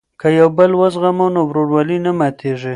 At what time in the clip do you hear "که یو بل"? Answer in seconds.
0.19-0.71